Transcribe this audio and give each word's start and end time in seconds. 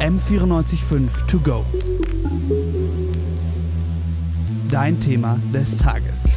M945 0.00 1.26
To 1.26 1.40
Go. 1.40 1.64
Dein 4.70 5.00
Thema 5.00 5.40
des 5.52 5.76
Tages. 5.76 6.28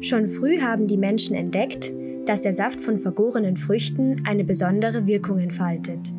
Schon 0.00 0.28
früh 0.28 0.60
haben 0.60 0.86
die 0.86 0.96
Menschen 0.96 1.34
entdeckt, 1.34 1.92
dass 2.26 2.42
der 2.42 2.54
Saft 2.54 2.80
von 2.80 3.00
vergorenen 3.00 3.56
Früchten 3.56 4.22
eine 4.24 4.44
besondere 4.44 5.04
Wirkung 5.08 5.40
entfaltet. 5.40 6.12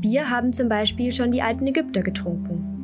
Bier 0.00 0.30
haben 0.30 0.54
zum 0.54 0.70
Beispiel 0.70 1.12
schon 1.12 1.30
die 1.30 1.42
alten 1.42 1.66
Ägypter 1.66 2.00
getrunken. 2.00 2.75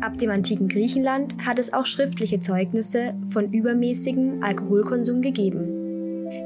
Ab 0.00 0.18
dem 0.18 0.30
antiken 0.30 0.68
Griechenland 0.68 1.34
hat 1.44 1.58
es 1.58 1.72
auch 1.72 1.86
schriftliche 1.86 2.38
Zeugnisse 2.38 3.14
von 3.28 3.52
übermäßigem 3.52 4.42
Alkoholkonsum 4.42 5.22
gegeben. 5.22 5.86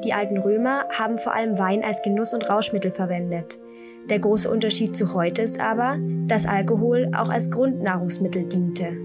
Die 0.05 0.13
alten 0.13 0.39
Römer 0.39 0.85
haben 0.97 1.19
vor 1.19 1.35
allem 1.35 1.59
Wein 1.59 1.83
als 1.83 2.01
Genuss- 2.03 2.33
und 2.33 2.49
Rauschmittel 2.49 2.93
verwendet. 2.93 3.59
Der 4.09 4.19
große 4.19 4.51
Unterschied 4.51 4.97
zu 4.97 5.15
heute 5.15 5.43
ist 5.43 5.61
aber, 5.61 5.99
dass 6.27 6.47
Alkohol 6.47 7.11
auch 7.15 7.29
als 7.29 7.51
Grundnahrungsmittel 7.51 8.45
diente. 8.45 8.97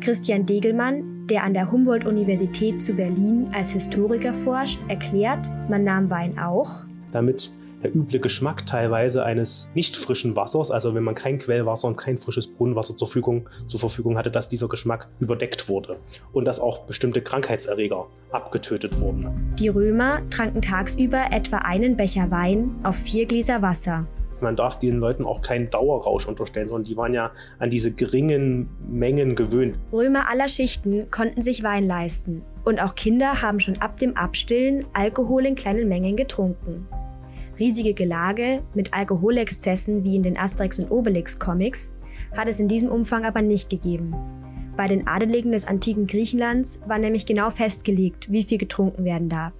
Christian 0.00 0.44
Degelmann, 0.44 1.26
der 1.28 1.44
an 1.44 1.54
der 1.54 1.70
Humboldt-Universität 1.70 2.82
zu 2.82 2.94
Berlin 2.94 3.48
als 3.54 3.70
Historiker 3.70 4.34
forscht, 4.34 4.80
erklärt, 4.88 5.48
man 5.68 5.84
nahm 5.84 6.10
Wein 6.10 6.38
auch, 6.38 6.84
damit 7.10 7.52
der 7.84 7.94
üble 7.94 8.18
Geschmack 8.18 8.66
teilweise 8.66 9.24
eines 9.24 9.70
nicht 9.74 9.96
frischen 9.96 10.34
Wassers, 10.36 10.70
also 10.70 10.94
wenn 10.94 11.04
man 11.04 11.14
kein 11.14 11.38
Quellwasser 11.38 11.86
und 11.86 11.96
kein 11.96 12.18
frisches 12.18 12.46
Brunnenwasser 12.48 12.96
zur 12.96 13.06
Verfügung, 13.06 13.48
zur 13.66 13.78
Verfügung 13.78 14.16
hatte, 14.16 14.30
dass 14.30 14.48
dieser 14.48 14.68
Geschmack 14.68 15.08
überdeckt 15.20 15.68
wurde 15.68 15.98
und 16.32 16.46
dass 16.46 16.58
auch 16.58 16.86
bestimmte 16.86 17.20
Krankheitserreger 17.20 18.06
abgetötet 18.32 18.98
wurden. 19.00 19.54
Die 19.58 19.68
Römer 19.68 20.22
tranken 20.30 20.62
tagsüber 20.62 21.26
etwa 21.30 21.58
einen 21.58 21.96
Becher 21.96 22.30
Wein 22.30 22.74
auf 22.82 22.96
vier 22.96 23.26
Gläser 23.26 23.60
Wasser. 23.60 24.06
Man 24.40 24.56
darf 24.56 24.78
den 24.78 24.98
Leuten 24.98 25.24
auch 25.24 25.42
keinen 25.42 25.70
Dauerrausch 25.70 26.26
unterstellen, 26.26 26.68
sondern 26.68 26.84
die 26.84 26.96
waren 26.96 27.14
ja 27.14 27.30
an 27.58 27.70
diese 27.70 27.92
geringen 27.92 28.68
Mengen 28.88 29.36
gewöhnt. 29.36 29.78
Römer 29.92 30.28
aller 30.28 30.48
Schichten 30.48 31.10
konnten 31.10 31.40
sich 31.40 31.62
Wein 31.62 31.86
leisten. 31.86 32.42
Und 32.64 32.80
auch 32.80 32.94
Kinder 32.94 33.42
haben 33.42 33.60
schon 33.60 33.78
ab 33.78 33.98
dem 33.98 34.16
Abstillen 34.16 34.84
Alkohol 34.94 35.46
in 35.46 35.54
kleinen 35.54 35.88
Mengen 35.88 36.16
getrunken. 36.16 36.86
Riesige 37.58 37.94
Gelage 37.94 38.62
mit 38.74 38.92
Alkoholexzessen 38.92 40.02
wie 40.02 40.16
in 40.16 40.22
den 40.22 40.36
Asterix 40.36 40.78
und 40.78 40.90
Obelix 40.90 41.38
Comics 41.38 41.92
hat 42.36 42.48
es 42.48 42.58
in 42.58 42.68
diesem 42.68 42.90
Umfang 42.90 43.24
aber 43.24 43.42
nicht 43.42 43.70
gegeben. 43.70 44.14
Bei 44.76 44.88
den 44.88 45.06
Adeligen 45.06 45.52
des 45.52 45.66
antiken 45.66 46.08
Griechenlands 46.08 46.80
war 46.86 46.98
nämlich 46.98 47.26
genau 47.26 47.50
festgelegt, 47.50 48.30
wie 48.30 48.42
viel 48.42 48.58
getrunken 48.58 49.04
werden 49.04 49.28
darf. 49.28 49.52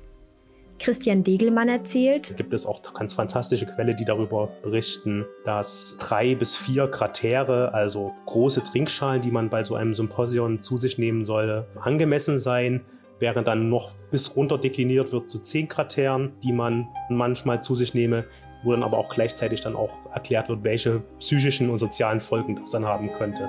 Christian 0.80 1.22
Degelmann 1.22 1.68
erzählt. 1.68 2.36
Gibt 2.36 2.52
es 2.52 2.66
auch 2.66 2.82
ganz 2.94 3.12
fantastische 3.12 3.64
Quellen, 3.64 3.96
die 3.96 4.04
darüber 4.04 4.48
berichten, 4.62 5.24
dass 5.44 5.96
drei 6.00 6.34
bis 6.34 6.56
vier 6.56 6.88
Kratere, 6.88 7.72
also 7.72 8.12
große 8.26 8.64
Trinkschalen, 8.64 9.22
die 9.22 9.30
man 9.30 9.50
bei 9.50 9.62
so 9.62 9.76
einem 9.76 9.94
Symposion 9.94 10.62
zu 10.62 10.76
sich 10.76 10.98
nehmen 10.98 11.24
solle, 11.24 11.68
angemessen 11.80 12.38
seien 12.38 12.80
während 13.24 13.48
dann 13.48 13.70
noch 13.70 13.92
bis 14.10 14.36
runter 14.36 14.58
dekliniert 14.58 15.10
wird 15.10 15.30
zu 15.30 15.38
zehn 15.38 15.66
Krateren, 15.66 16.32
die 16.42 16.52
man 16.52 16.88
manchmal 17.08 17.62
zu 17.62 17.74
sich 17.74 17.94
nehme, 17.94 18.26
wo 18.62 18.72
dann 18.72 18.82
aber 18.82 18.98
auch 18.98 19.08
gleichzeitig 19.08 19.62
dann 19.62 19.76
auch 19.76 19.92
erklärt 20.12 20.50
wird, 20.50 20.62
welche 20.62 21.00
psychischen 21.20 21.70
und 21.70 21.78
sozialen 21.78 22.20
Folgen 22.20 22.56
das 22.56 22.72
dann 22.72 22.84
haben 22.84 23.10
könnte. 23.14 23.48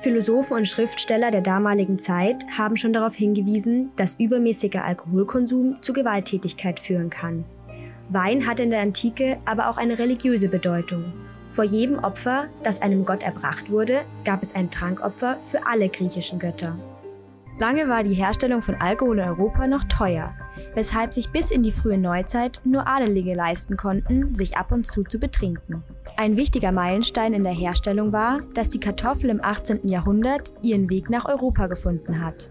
Philosophen 0.00 0.56
und 0.56 0.66
Schriftsteller 0.66 1.30
der 1.30 1.40
damaligen 1.40 2.00
Zeit 2.00 2.44
haben 2.58 2.76
schon 2.76 2.92
darauf 2.92 3.14
hingewiesen, 3.14 3.92
dass 3.94 4.16
übermäßiger 4.16 4.84
Alkoholkonsum 4.84 5.76
zu 5.82 5.92
Gewalttätigkeit 5.92 6.80
führen 6.80 7.08
kann. 7.08 7.44
Wein 8.08 8.44
hatte 8.44 8.64
in 8.64 8.70
der 8.70 8.80
Antike 8.80 9.38
aber 9.44 9.70
auch 9.70 9.76
eine 9.76 10.00
religiöse 10.00 10.48
Bedeutung. 10.48 11.12
Vor 11.52 11.62
jedem 11.62 12.00
Opfer, 12.00 12.46
das 12.64 12.82
einem 12.82 13.04
Gott 13.04 13.22
erbracht 13.22 13.70
wurde, 13.70 14.00
gab 14.24 14.42
es 14.42 14.52
ein 14.52 14.72
Trankopfer 14.72 15.38
für 15.44 15.64
alle 15.64 15.88
griechischen 15.88 16.40
Götter. 16.40 16.76
Lange 17.58 17.88
war 17.88 18.02
die 18.02 18.14
Herstellung 18.14 18.62
von 18.62 18.76
Alkohol 18.76 19.18
in 19.18 19.28
Europa 19.28 19.66
noch 19.66 19.84
teuer, 19.84 20.34
weshalb 20.74 21.12
sich 21.12 21.30
bis 21.30 21.50
in 21.50 21.62
die 21.62 21.72
frühe 21.72 21.98
Neuzeit 21.98 22.60
nur 22.64 22.88
Adelige 22.88 23.34
leisten 23.34 23.76
konnten, 23.76 24.34
sich 24.34 24.56
ab 24.56 24.72
und 24.72 24.86
zu 24.86 25.04
zu 25.04 25.18
betrinken. 25.18 25.84
Ein 26.16 26.36
wichtiger 26.36 26.72
Meilenstein 26.72 27.34
in 27.34 27.44
der 27.44 27.52
Herstellung 27.52 28.12
war, 28.12 28.40
dass 28.54 28.68
die 28.68 28.80
Kartoffel 28.80 29.30
im 29.30 29.44
18. 29.44 29.86
Jahrhundert 29.86 30.52
ihren 30.62 30.88
Weg 30.90 31.10
nach 31.10 31.26
Europa 31.26 31.66
gefunden 31.66 32.24
hat. 32.24 32.50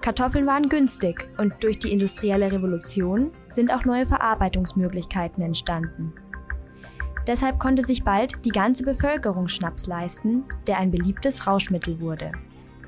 Kartoffeln 0.00 0.46
waren 0.46 0.68
günstig 0.68 1.28
und 1.36 1.52
durch 1.60 1.78
die 1.78 1.92
industrielle 1.92 2.50
Revolution 2.50 3.32
sind 3.50 3.70
auch 3.70 3.84
neue 3.84 4.06
Verarbeitungsmöglichkeiten 4.06 5.42
entstanden. 5.42 6.14
Deshalb 7.26 7.58
konnte 7.58 7.82
sich 7.82 8.02
bald 8.02 8.44
die 8.46 8.50
ganze 8.50 8.82
Bevölkerung 8.82 9.46
Schnaps 9.46 9.86
leisten, 9.86 10.44
der 10.66 10.78
ein 10.78 10.90
beliebtes 10.90 11.46
Rauschmittel 11.46 12.00
wurde. 12.00 12.32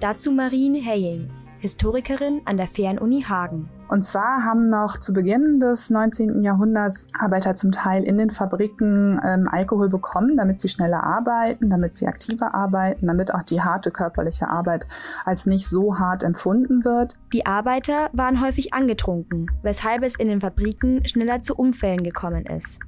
Dazu 0.03 0.33
Marine 0.33 0.79
Heying, 0.79 1.29
Historikerin 1.61 2.41
an 2.45 2.57
der 2.57 2.67
Fernuni 2.67 3.23
Hagen. 3.23 3.71
Und 3.87 4.05
zwar 4.05 4.45
haben 4.45 4.67
noch 4.67 4.97
zu 4.97 5.13
Beginn 5.13 5.61
des 5.61 5.91
19. 5.91 6.43
Jahrhunderts 6.43 7.07
Arbeiter 7.17 7.55
zum 7.55 7.71
Teil 7.71 8.03
in 8.03 8.19
den 8.19 8.31
Fabriken 8.31 9.21
ähm, 9.25 9.47
Alkohol 9.49 9.89
bekommen, 9.89 10.37
damit 10.37 10.61
sie 10.61 10.69
schneller 10.69 11.05
arbeiten, 11.05 11.71
damit 11.71 11.95
sie 11.95 12.09
aktiver 12.09 12.53
arbeiten, 12.53 13.07
damit 13.07 13.33
auch 13.33 13.45
die 13.45 13.61
harte 13.61 13.93
körperliche 13.93 14.49
Arbeit 14.49 14.87
als 15.25 15.47
nicht 15.47 15.69
so 15.69 16.01
hart 16.01 16.25
empfunden 16.25 16.85
wird. 16.85 17.17
Die 17.33 17.47
Arbeiter 17.47 18.11
waren 18.12 18.41
häufig 18.41 18.75
angetrunken, 18.75 19.53
weshalb 19.62 20.03
es 20.03 20.17
in 20.17 20.27
den 20.27 20.41
Fabriken 20.41 21.07
schneller 21.07 21.43
zu 21.43 21.55
Unfällen 21.55 22.03
gekommen 22.03 22.45
ist. 22.47 22.81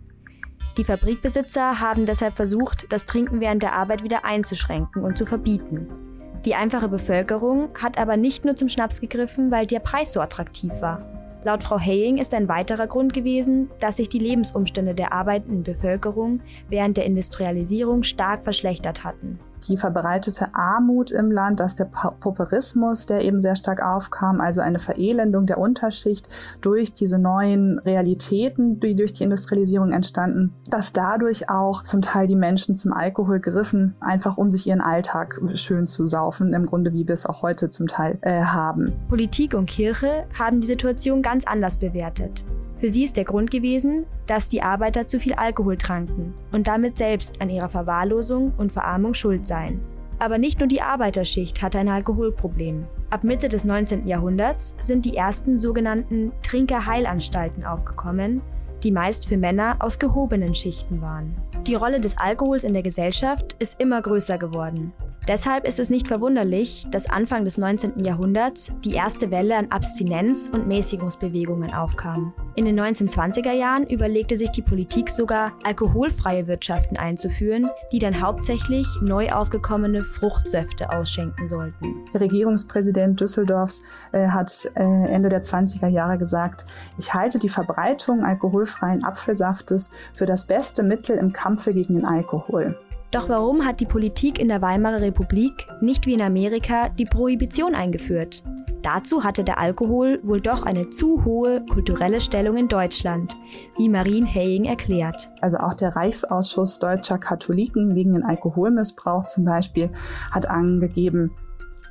Die 0.78 0.84
Fabrikbesitzer 0.84 1.78
haben 1.78 2.06
deshalb 2.06 2.34
versucht, 2.34 2.92
das 2.92 3.06
Trinken 3.06 3.38
während 3.38 3.62
der 3.62 3.74
Arbeit 3.74 4.02
wieder 4.02 4.24
einzuschränken 4.24 5.04
und 5.04 5.16
zu 5.16 5.24
verbieten. 5.24 6.13
Die 6.44 6.54
einfache 6.54 6.88
Bevölkerung 6.88 7.70
hat 7.80 7.98
aber 7.98 8.18
nicht 8.18 8.44
nur 8.44 8.54
zum 8.54 8.68
Schnaps 8.68 9.00
gegriffen, 9.00 9.50
weil 9.50 9.66
der 9.66 9.80
Preis 9.80 10.12
so 10.12 10.20
attraktiv 10.20 10.70
war. 10.80 11.02
Laut 11.42 11.62
Frau 11.62 11.78
Haying 11.78 12.18
ist 12.18 12.34
ein 12.34 12.48
weiterer 12.48 12.86
Grund 12.86 13.12
gewesen, 13.14 13.70
dass 13.80 13.96
sich 13.96 14.08
die 14.08 14.18
Lebensumstände 14.18 14.94
der 14.94 15.12
arbeitenden 15.12 15.62
Bevölkerung 15.62 16.40
während 16.68 16.96
der 16.96 17.06
Industrialisierung 17.06 18.02
stark 18.02 18.44
verschlechtert 18.44 19.04
hatten 19.04 19.38
die 19.66 19.76
verbreitete 19.76 20.54
Armut 20.54 21.10
im 21.10 21.30
Land, 21.30 21.60
dass 21.60 21.74
der 21.74 21.86
Pauperismus, 21.86 23.06
der 23.06 23.24
eben 23.24 23.40
sehr 23.40 23.56
stark 23.56 23.84
aufkam, 23.84 24.40
also 24.40 24.60
eine 24.60 24.78
Verelendung 24.78 25.46
der 25.46 25.58
Unterschicht 25.58 26.28
durch 26.60 26.92
diese 26.92 27.18
neuen 27.18 27.78
Realitäten, 27.80 28.80
die 28.80 28.94
durch 28.94 29.12
die 29.12 29.24
Industrialisierung 29.24 29.92
entstanden, 29.92 30.52
dass 30.68 30.92
dadurch 30.92 31.50
auch 31.50 31.84
zum 31.84 32.02
Teil 32.02 32.26
die 32.26 32.36
Menschen 32.36 32.76
zum 32.76 32.92
Alkohol 32.92 33.40
griffen, 33.40 33.94
einfach 34.00 34.36
um 34.36 34.50
sich 34.50 34.66
ihren 34.66 34.80
Alltag 34.80 35.40
schön 35.54 35.86
zu 35.86 36.06
saufen, 36.06 36.52
im 36.52 36.66
Grunde 36.66 36.92
wie 36.92 37.06
wir 37.06 37.14
es 37.14 37.26
auch 37.26 37.42
heute 37.42 37.70
zum 37.70 37.86
Teil 37.86 38.18
äh, 38.22 38.42
haben. 38.42 38.92
Politik 39.08 39.54
und 39.54 39.66
Kirche 39.66 40.26
haben 40.38 40.60
die 40.60 40.66
Situation 40.66 41.22
ganz 41.22 41.44
anders 41.46 41.76
bewertet. 41.76 42.44
Für 42.78 42.90
sie 42.90 43.04
ist 43.04 43.16
der 43.16 43.24
Grund 43.24 43.50
gewesen, 43.50 44.04
dass 44.26 44.48
die 44.48 44.62
Arbeiter 44.62 45.06
zu 45.06 45.20
viel 45.20 45.34
Alkohol 45.34 45.76
tranken 45.76 46.34
und 46.52 46.66
damit 46.66 46.98
selbst 46.98 47.40
an 47.40 47.50
ihrer 47.50 47.68
Verwahrlosung 47.68 48.52
und 48.58 48.72
Verarmung 48.72 49.14
schuld 49.14 49.46
seien. 49.46 49.80
Aber 50.18 50.38
nicht 50.38 50.58
nur 50.58 50.68
die 50.68 50.82
Arbeiterschicht 50.82 51.62
hatte 51.62 51.78
ein 51.78 51.88
Alkoholproblem. 51.88 52.84
Ab 53.10 53.24
Mitte 53.24 53.48
des 53.48 53.64
19. 53.64 54.06
Jahrhunderts 54.06 54.74
sind 54.82 55.04
die 55.04 55.16
ersten 55.16 55.58
sogenannten 55.58 56.32
Trinkerheilanstalten 56.42 57.64
aufgekommen, 57.64 58.40
die 58.82 58.90
meist 58.90 59.26
für 59.28 59.36
Männer 59.36 59.76
aus 59.80 59.98
gehobenen 59.98 60.54
Schichten 60.54 61.00
waren. 61.00 61.34
Die 61.66 61.74
Rolle 61.74 62.00
des 62.00 62.18
Alkohols 62.18 62.64
in 62.64 62.74
der 62.74 62.82
Gesellschaft 62.82 63.56
ist 63.58 63.80
immer 63.80 64.02
größer 64.02 64.36
geworden. 64.36 64.92
Deshalb 65.26 65.66
ist 65.66 65.78
es 65.78 65.88
nicht 65.88 66.06
verwunderlich, 66.06 66.86
dass 66.90 67.08
Anfang 67.08 67.46
des 67.46 67.56
19. 67.56 68.04
Jahrhunderts 68.04 68.70
die 68.84 68.92
erste 68.92 69.30
Welle 69.30 69.56
an 69.56 69.68
Abstinenz- 69.70 70.50
und 70.52 70.66
Mäßigungsbewegungen 70.66 71.72
aufkam. 71.72 72.34
In 72.56 72.66
den 72.66 72.78
1920er 72.78 73.52
Jahren 73.52 73.86
überlegte 73.86 74.36
sich 74.36 74.50
die 74.50 74.62
Politik 74.62 75.08
sogar, 75.08 75.52
alkoholfreie 75.64 76.46
Wirtschaften 76.46 76.98
einzuführen, 76.98 77.70
die 77.90 77.98
dann 77.98 78.20
hauptsächlich 78.20 78.86
neu 79.00 79.30
aufgekommene 79.30 80.00
Fruchtsäfte 80.00 80.90
ausschenken 80.90 81.48
sollten. 81.48 82.04
Der 82.12 82.20
Regierungspräsident 82.20 83.18
Düsseldorfs 83.18 83.80
äh, 84.12 84.28
hat 84.28 84.70
äh, 84.76 84.82
Ende 84.82 85.30
der 85.30 85.42
20er 85.42 85.88
Jahre 85.88 86.18
gesagt, 86.18 86.66
ich 86.98 87.14
halte 87.14 87.38
die 87.38 87.48
Verbreitung 87.48 88.24
alkoholfreien 88.24 89.02
Apfelsaftes 89.04 89.90
für 90.12 90.26
das 90.26 90.44
beste 90.44 90.82
Mittel 90.82 91.16
im 91.16 91.32
Kampfe 91.32 91.70
gegen 91.70 91.94
den 91.94 92.04
Alkohol. 92.04 92.76
Doch 93.14 93.28
warum 93.28 93.64
hat 93.64 93.78
die 93.78 93.86
Politik 93.86 94.40
in 94.40 94.48
der 94.48 94.60
Weimarer 94.60 95.00
Republik 95.00 95.68
nicht 95.80 96.04
wie 96.04 96.14
in 96.14 96.20
Amerika 96.20 96.88
die 96.88 97.04
Prohibition 97.04 97.76
eingeführt? 97.76 98.42
Dazu 98.82 99.22
hatte 99.22 99.44
der 99.44 99.60
Alkohol 99.60 100.18
wohl 100.24 100.40
doch 100.40 100.64
eine 100.64 100.90
zu 100.90 101.24
hohe 101.24 101.64
kulturelle 101.66 102.20
Stellung 102.20 102.56
in 102.56 102.66
Deutschland, 102.66 103.36
wie 103.78 103.88
Marien 103.88 104.26
Haying 104.26 104.64
erklärt. 104.64 105.30
Also 105.42 105.58
auch 105.58 105.74
der 105.74 105.94
Reichsausschuss 105.94 106.80
deutscher 106.80 107.16
Katholiken 107.16 107.94
gegen 107.94 108.14
den 108.14 108.24
Alkoholmissbrauch 108.24 109.26
zum 109.26 109.44
Beispiel 109.44 109.90
hat 110.32 110.50
angegeben, 110.50 111.30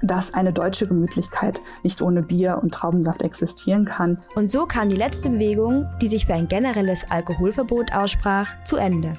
dass 0.02 0.34
eine 0.34 0.52
deutsche 0.52 0.88
Gemütlichkeit 0.88 1.62
nicht 1.84 2.02
ohne 2.02 2.22
Bier 2.22 2.60
und 2.62 2.74
Traubensaft 2.74 3.22
existieren 3.22 3.86
kann. 3.86 4.18
Und 4.36 4.52
so 4.52 4.66
kam 4.66 4.90
die 4.90 4.98
letzte 4.98 5.30
Bewegung, 5.30 5.88
die 6.02 6.10
sich 6.10 6.26
für 6.26 6.34
ein 6.34 6.50
generelles 6.50 7.10
Alkoholverbot 7.10 7.94
aussprach, 7.94 8.50
zu 8.66 8.76
Ende. 8.76 9.14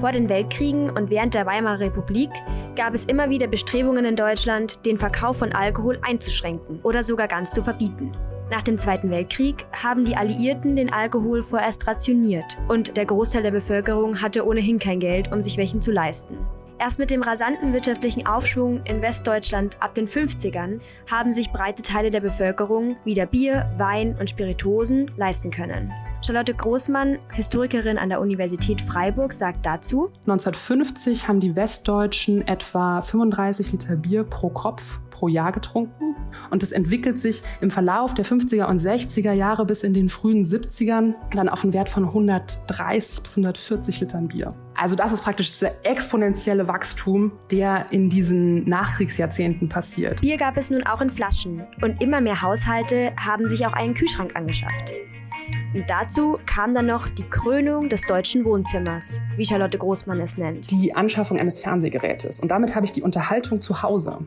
Vor 0.00 0.12
den 0.12 0.28
Weltkriegen 0.28 0.90
und 0.90 1.08
während 1.08 1.34
der 1.34 1.46
Weimarer 1.46 1.80
Republik 1.80 2.28
gab 2.76 2.92
es 2.92 3.06
immer 3.06 3.30
wieder 3.30 3.46
Bestrebungen 3.46 4.04
in 4.04 4.14
Deutschland, 4.14 4.84
den 4.84 4.98
Verkauf 4.98 5.38
von 5.38 5.52
Alkohol 5.52 5.98
einzuschränken 6.02 6.80
oder 6.82 7.02
sogar 7.02 7.28
ganz 7.28 7.52
zu 7.52 7.62
verbieten. 7.62 8.12
Nach 8.50 8.62
dem 8.62 8.76
Zweiten 8.76 9.10
Weltkrieg 9.10 9.64
haben 9.72 10.04
die 10.04 10.14
Alliierten 10.14 10.76
den 10.76 10.92
Alkohol 10.92 11.42
vorerst 11.42 11.86
rationiert 11.86 12.58
und 12.68 12.98
der 12.98 13.06
Großteil 13.06 13.42
der 13.42 13.50
Bevölkerung 13.52 14.20
hatte 14.20 14.46
ohnehin 14.46 14.78
kein 14.78 15.00
Geld, 15.00 15.32
um 15.32 15.42
sich 15.42 15.56
welchen 15.56 15.80
zu 15.80 15.92
leisten. 15.92 16.36
Erst 16.78 16.98
mit 16.98 17.10
dem 17.10 17.22
rasanten 17.22 17.72
wirtschaftlichen 17.72 18.26
Aufschwung 18.26 18.82
in 18.84 19.00
Westdeutschland 19.00 19.78
ab 19.80 19.94
den 19.94 20.08
50ern 20.08 20.80
haben 21.10 21.32
sich 21.32 21.50
breite 21.50 21.80
Teile 21.80 22.10
der 22.10 22.20
Bevölkerung 22.20 22.96
wieder 23.04 23.24
Bier, 23.24 23.72
Wein 23.78 24.14
und 24.20 24.28
Spirituosen 24.28 25.10
leisten 25.16 25.50
können. 25.50 25.90
Charlotte 26.26 26.54
Großmann, 26.54 27.20
Historikerin 27.30 27.98
an 27.98 28.08
der 28.08 28.20
Universität 28.20 28.80
Freiburg, 28.80 29.32
sagt 29.32 29.64
dazu: 29.64 30.10
1950 30.22 31.28
haben 31.28 31.38
die 31.38 31.54
Westdeutschen 31.54 32.42
etwa 32.48 33.00
35 33.00 33.70
Liter 33.70 33.94
Bier 33.94 34.24
pro 34.24 34.48
Kopf 34.48 34.98
pro 35.10 35.28
Jahr 35.28 35.52
getrunken. 35.52 36.16
Und 36.50 36.64
es 36.64 36.72
entwickelt 36.72 37.16
sich 37.16 37.44
im 37.60 37.70
Verlauf 37.70 38.12
der 38.12 38.24
50er 38.24 38.66
und 38.66 38.80
60er 38.80 39.32
Jahre 39.32 39.64
bis 39.66 39.84
in 39.84 39.94
den 39.94 40.08
frühen 40.08 40.42
70ern 40.42 41.14
dann 41.32 41.48
auf 41.48 41.62
einen 41.62 41.72
Wert 41.72 41.88
von 41.88 42.04
130 42.04 43.22
bis 43.22 43.36
140 43.38 44.00
Litern 44.00 44.26
Bier. 44.26 44.52
Also 44.74 44.96
das 44.96 45.12
ist 45.12 45.22
praktisch 45.22 45.52
dieser 45.52 45.86
exponentielle 45.86 46.66
Wachstum, 46.66 47.32
der 47.52 47.92
in 47.92 48.10
diesen 48.10 48.68
Nachkriegsjahrzehnten 48.68 49.68
passiert. 49.68 50.22
Bier 50.22 50.38
gab 50.38 50.56
es 50.56 50.70
nun 50.70 50.82
auch 50.82 51.00
in 51.00 51.08
Flaschen 51.08 51.64
und 51.82 52.02
immer 52.02 52.20
mehr 52.20 52.42
Haushalte 52.42 53.12
haben 53.16 53.48
sich 53.48 53.64
auch 53.64 53.74
einen 53.74 53.94
Kühlschrank 53.94 54.34
angeschafft. 54.34 54.92
Und 55.76 55.90
dazu 55.90 56.38
kam 56.46 56.72
dann 56.72 56.86
noch 56.86 57.06
die 57.06 57.28
Krönung 57.28 57.90
des 57.90 58.00
deutschen 58.06 58.46
Wohnzimmers, 58.46 59.20
wie 59.36 59.44
Charlotte 59.44 59.76
Großmann 59.76 60.18
es 60.20 60.38
nennt. 60.38 60.70
Die 60.70 60.94
Anschaffung 60.94 61.38
eines 61.38 61.58
Fernsehgerätes. 61.58 62.40
Und 62.40 62.50
damit 62.50 62.74
habe 62.74 62.86
ich 62.86 62.92
die 62.92 63.02
Unterhaltung 63.02 63.60
zu 63.60 63.82
Hause. 63.82 64.20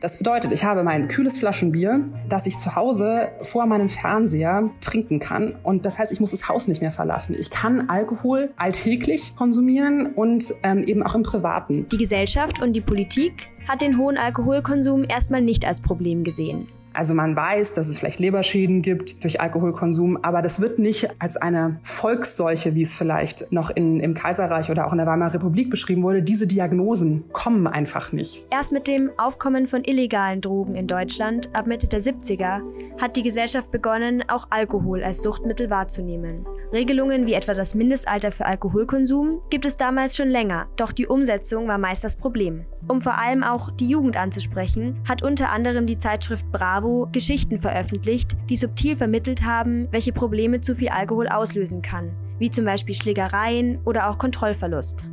Das 0.00 0.18
bedeutet, 0.18 0.50
ich 0.50 0.64
habe 0.64 0.82
mein 0.82 1.06
kühles 1.06 1.38
Flaschenbier, 1.38 2.00
das 2.28 2.46
ich 2.46 2.58
zu 2.58 2.74
Hause 2.74 3.28
vor 3.42 3.66
meinem 3.66 3.88
Fernseher 3.88 4.68
trinken 4.80 5.20
kann. 5.20 5.54
Und 5.62 5.86
das 5.86 5.96
heißt, 5.96 6.10
ich 6.10 6.18
muss 6.18 6.32
das 6.32 6.48
Haus 6.48 6.66
nicht 6.66 6.80
mehr 6.80 6.90
verlassen. 6.90 7.36
Ich 7.38 7.50
kann 7.50 7.88
Alkohol 7.88 8.50
alltäglich 8.56 9.36
konsumieren 9.36 10.06
und 10.14 10.52
ähm, 10.64 10.82
eben 10.82 11.04
auch 11.04 11.14
im 11.14 11.22
Privaten. 11.22 11.86
Die 11.90 11.98
Gesellschaft 11.98 12.60
und 12.60 12.72
die 12.72 12.80
Politik 12.80 13.48
hat 13.68 13.80
den 13.80 13.96
hohen 13.96 14.16
Alkoholkonsum 14.16 15.04
erstmal 15.04 15.40
nicht 15.40 15.64
als 15.64 15.80
Problem 15.80 16.24
gesehen. 16.24 16.66
Also 16.92 17.14
man 17.14 17.36
weiß, 17.36 17.72
dass 17.72 17.88
es 17.88 17.98
vielleicht 17.98 18.18
Leberschäden 18.18 18.82
gibt 18.82 19.22
durch 19.22 19.40
Alkoholkonsum, 19.40 20.18
aber 20.22 20.42
das 20.42 20.60
wird 20.60 20.78
nicht 20.78 21.08
als 21.20 21.36
eine 21.36 21.78
Volksseuche, 21.82 22.74
wie 22.74 22.82
es 22.82 22.94
vielleicht 22.94 23.52
noch 23.52 23.70
in, 23.70 24.00
im 24.00 24.14
Kaiserreich 24.14 24.70
oder 24.70 24.86
auch 24.86 24.92
in 24.92 24.98
der 24.98 25.06
Weimarer 25.06 25.34
Republik 25.34 25.70
beschrieben 25.70 26.02
wurde. 26.02 26.22
Diese 26.22 26.46
Diagnosen 26.46 27.24
kommen 27.32 27.66
einfach 27.66 28.12
nicht. 28.12 28.44
Erst 28.50 28.72
mit 28.72 28.88
dem 28.88 29.10
Aufkommen 29.18 29.68
von 29.68 29.84
illegalen 29.84 30.40
Drogen 30.40 30.74
in 30.74 30.86
Deutschland 30.86 31.48
ab 31.54 31.66
Mitte 31.66 31.86
der 31.86 32.02
70er 32.02 32.60
hat 33.00 33.16
die 33.16 33.22
Gesellschaft 33.22 33.70
begonnen, 33.70 34.24
auch 34.28 34.48
Alkohol 34.50 35.02
als 35.04 35.22
Suchtmittel 35.22 35.70
wahrzunehmen. 35.70 36.44
Regelungen 36.72 37.26
wie 37.26 37.34
etwa 37.34 37.54
das 37.54 37.74
Mindestalter 37.74 38.30
für 38.30 38.46
Alkoholkonsum 38.46 39.40
gibt 39.50 39.66
es 39.66 39.76
damals 39.76 40.16
schon 40.16 40.28
länger, 40.28 40.68
doch 40.76 40.92
die 40.92 41.06
Umsetzung 41.06 41.66
war 41.66 41.78
meist 41.78 42.04
das 42.04 42.16
Problem. 42.16 42.64
Um 42.88 43.00
vor 43.00 43.18
allem 43.18 43.42
auch 43.42 43.70
die 43.70 43.88
Jugend 43.88 44.16
anzusprechen, 44.16 45.00
hat 45.08 45.22
unter 45.22 45.50
anderem 45.50 45.86
die 45.86 45.98
Zeitschrift 45.98 46.50
Bravo 46.50 46.79
Geschichten 47.12 47.58
veröffentlicht, 47.58 48.36
die 48.48 48.56
subtil 48.56 48.96
vermittelt 48.96 49.44
haben, 49.44 49.88
welche 49.90 50.12
Probleme 50.12 50.60
zu 50.60 50.74
viel 50.74 50.88
Alkohol 50.88 51.28
auslösen 51.28 51.82
kann, 51.82 52.10
wie 52.38 52.50
zum 52.50 52.64
Beispiel 52.64 52.94
Schlägereien 52.94 53.78
oder 53.84 54.10
auch 54.10 54.18
Kontrollverlust. 54.18 55.04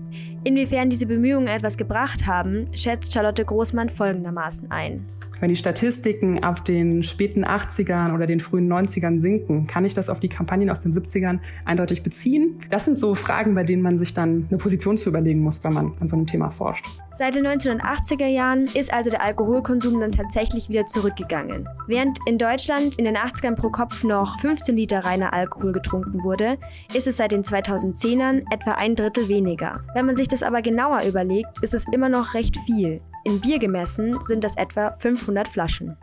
Inwiefern 0.43 0.89
diese 0.89 1.05
Bemühungen 1.05 1.47
etwas 1.47 1.77
gebracht 1.77 2.25
haben, 2.25 2.67
schätzt 2.73 3.13
Charlotte 3.13 3.43
Großmann 3.43 3.89
folgendermaßen 3.89 4.71
ein. 4.71 5.05
Wenn 5.39 5.49
die 5.49 5.55
Statistiken 5.55 6.43
ab 6.43 6.65
den 6.65 7.03
späten 7.03 7.45
80ern 7.45 8.13
oder 8.13 8.25
den 8.25 8.39
frühen 8.39 8.71
90ern 8.71 9.19
sinken, 9.19 9.67
kann 9.67 9.85
ich 9.85 9.93
das 9.93 10.09
auf 10.09 10.19
die 10.19 10.29
Kampagnen 10.29 10.69
aus 10.69 10.79
den 10.79 10.93
70ern 10.93 11.39
eindeutig 11.63 12.01
beziehen? 12.01 12.59
Das 12.69 12.85
sind 12.85 12.97
so 12.97 13.13
Fragen, 13.13 13.53
bei 13.53 13.63
denen 13.63 13.83
man 13.83 13.99
sich 13.99 14.13
dann 14.13 14.47
eine 14.49 14.57
Position 14.57 14.97
zu 14.97 15.09
überlegen 15.09 15.41
muss, 15.41 15.63
wenn 15.63 15.73
man 15.73 15.93
an 15.99 16.07
so 16.07 16.15
einem 16.15 16.25
Thema 16.25 16.49
forscht. 16.49 16.85
Seit 17.13 17.35
den 17.35 17.47
1980er 17.47 18.27
Jahren 18.27 18.67
ist 18.67 18.93
also 18.93 19.09
der 19.09 19.23
Alkoholkonsum 19.23 19.99
dann 19.99 20.11
tatsächlich 20.11 20.69
wieder 20.69 20.85
zurückgegangen. 20.85 21.67
Während 21.87 22.19
in 22.27 22.37
Deutschland 22.37 22.99
in 22.99 23.05
den 23.05 23.15
80ern 23.15 23.55
pro 23.55 23.69
Kopf 23.69 24.03
noch 24.03 24.39
15 24.39 24.75
Liter 24.75 24.99
reiner 24.99 25.33
Alkohol 25.33 25.71
getrunken 25.71 26.23
wurde, 26.23 26.59
ist 26.93 27.07
es 27.07 27.17
seit 27.17 27.31
den 27.31 27.43
2010ern 27.43 28.43
etwa 28.51 28.73
ein 28.73 28.95
Drittel 28.95 29.27
weniger. 29.29 29.81
Wenn 29.95 30.05
man 30.05 30.15
sich 30.15 30.27
das 30.27 30.43
aber 30.43 30.61
genauer 30.61 31.03
überlegt, 31.05 31.63
ist 31.63 31.73
es 31.73 31.85
immer 31.91 32.09
noch 32.09 32.35
recht 32.35 32.57
viel. 32.67 33.01
In 33.27 33.41
Bier 33.41 33.59
gemessen 33.59 34.17
sind 34.25 34.41
das 34.45 34.55
etwa 34.55 34.95
500 34.99 35.49
Flaschen. 35.49 35.97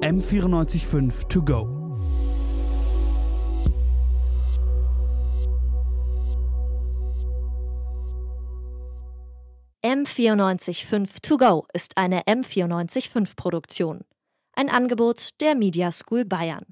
M945 0.00 1.28
to 1.28 1.42
go. 1.42 1.68
M945 9.84 11.22
To 11.22 11.36
Go 11.36 11.66
ist 11.72 11.96
eine 11.98 12.22
M945 12.22 13.36
Produktion. 13.36 14.00
Ein 14.54 14.68
Angebot 14.68 15.40
der 15.40 15.54
Media 15.54 15.92
School 15.92 16.24
Bayern. 16.24 16.66